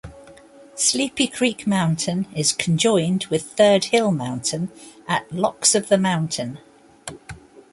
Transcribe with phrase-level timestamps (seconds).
[0.73, 4.71] Sleepy Creek Mountain is conjoined with Third Hill Mountain
[5.07, 6.57] at "Locks-of-the-Mountain".